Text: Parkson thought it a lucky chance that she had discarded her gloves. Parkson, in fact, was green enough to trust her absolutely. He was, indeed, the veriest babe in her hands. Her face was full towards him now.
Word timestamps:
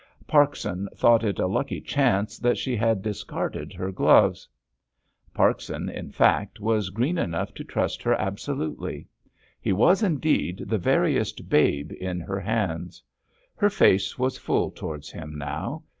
Parkson 0.25 0.89
thought 0.95 1.23
it 1.23 1.37
a 1.37 1.45
lucky 1.45 1.79
chance 1.79 2.39
that 2.39 2.57
she 2.57 2.75
had 2.75 3.03
discarded 3.03 3.71
her 3.73 3.91
gloves. 3.91 4.47
Parkson, 5.31 5.89
in 5.89 6.11
fact, 6.11 6.59
was 6.59 6.89
green 6.89 7.19
enough 7.19 7.53
to 7.53 7.63
trust 7.63 8.01
her 8.01 8.15
absolutely. 8.15 9.05
He 9.61 9.71
was, 9.73 10.01
indeed, 10.01 10.63
the 10.67 10.79
veriest 10.79 11.47
babe 11.49 11.91
in 11.91 12.19
her 12.19 12.39
hands. 12.39 13.03
Her 13.55 13.69
face 13.69 14.17
was 14.17 14.39
full 14.39 14.71
towards 14.71 15.11
him 15.11 15.37
now. 15.37 15.83